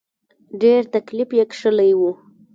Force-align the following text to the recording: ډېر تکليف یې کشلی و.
ډېر 0.61 0.81
تکليف 0.93 1.29
یې 1.37 1.43
کشلی 1.51 1.91
و. 1.99 2.01